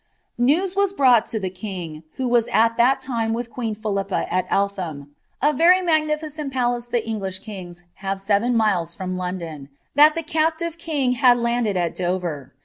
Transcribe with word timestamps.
■*News 0.39 0.75
was 0.75 0.93
brought 0.93 1.27
to 1.27 1.39
the 1.39 1.51
king, 1.51 2.01
who 2.15 2.27
was 2.27 2.47
at 2.47 2.75
that 2.75 2.99
time 2.99 3.33
with 3.33 3.51
queen 3.51 3.75
bilippa 3.75 4.25
at 4.31 4.47
Eltham, 4.49 5.13
(a 5.43 5.53
very 5.53 5.79
magnificent 5.83 6.51
palace 6.51 6.87
the 6.87 7.07
English 7.07 7.37
kings 7.37 7.83
have 7.97 8.19
Ten 8.25 8.57
miles 8.57 8.95
from 8.95 9.15
London,) 9.15 9.69
that 9.93 10.15
the 10.15 10.23
captive 10.23 10.79
king 10.79 11.11
had 11.11 11.37
landed 11.37 11.77
at 11.77 11.93
Dover. 11.93 12.51